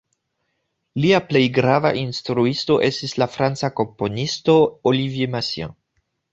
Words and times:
Lia 1.03 1.19
plej 1.25 1.41
grava 1.57 1.91
instruisto 1.99 2.79
estis 2.89 3.15
la 3.23 3.29
franca 3.37 3.73
komponisto 3.83 4.59
Olivier 4.95 5.35
Messiaen. 5.39 5.81